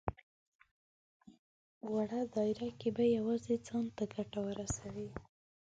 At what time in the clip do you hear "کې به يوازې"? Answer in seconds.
2.79-3.55